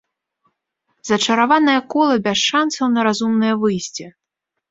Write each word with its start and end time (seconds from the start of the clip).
Зачараванае 1.09 1.75
кола 1.93 2.15
без 2.27 2.39
шансаў 2.51 2.85
на 2.97 3.01
разумнае 3.09 3.51
выйсце. 3.65 4.05